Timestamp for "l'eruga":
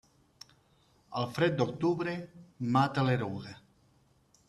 3.11-3.59